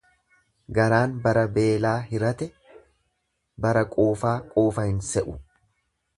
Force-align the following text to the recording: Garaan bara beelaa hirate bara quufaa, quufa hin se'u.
Garaan 0.77 1.11
bara 1.27 1.43
beelaa 1.57 1.93
hirate 2.13 2.47
bara 3.67 3.85
quufaa, 3.93 4.35
quufa 4.57 4.89
hin 4.93 4.99
se'u. 5.13 5.39